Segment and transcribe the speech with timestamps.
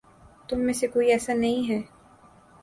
[0.49, 1.79] تم میں سے کوئی ایسا نہیں ہے